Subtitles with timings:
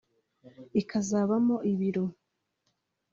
[0.81, 2.05] ikazabamo ibiro